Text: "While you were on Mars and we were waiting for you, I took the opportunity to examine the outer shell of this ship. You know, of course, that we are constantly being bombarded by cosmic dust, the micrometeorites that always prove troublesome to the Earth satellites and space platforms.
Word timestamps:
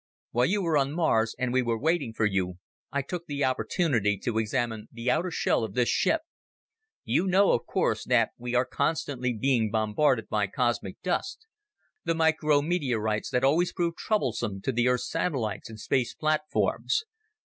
"While 0.31 0.47
you 0.47 0.63
were 0.63 0.79
on 0.79 0.93
Mars 0.93 1.35
and 1.37 1.53
we 1.53 1.61
were 1.61 1.77
waiting 1.77 2.11
for 2.11 2.25
you, 2.25 2.55
I 2.91 3.03
took 3.03 3.27
the 3.27 3.45
opportunity 3.45 4.17
to 4.23 4.39
examine 4.39 4.87
the 4.91 5.11
outer 5.11 5.29
shell 5.29 5.63
of 5.63 5.75
this 5.75 5.89
ship. 5.89 6.21
You 7.03 7.27
know, 7.27 7.51
of 7.51 7.67
course, 7.67 8.03
that 8.05 8.31
we 8.35 8.55
are 8.55 8.65
constantly 8.65 9.31
being 9.31 9.69
bombarded 9.69 10.27
by 10.27 10.47
cosmic 10.47 10.99
dust, 11.03 11.45
the 12.03 12.15
micrometeorites 12.15 13.29
that 13.29 13.43
always 13.43 13.73
prove 13.73 13.95
troublesome 13.95 14.59
to 14.61 14.71
the 14.71 14.87
Earth 14.87 15.01
satellites 15.03 15.69
and 15.69 15.79
space 15.79 16.15
platforms. 16.15 17.03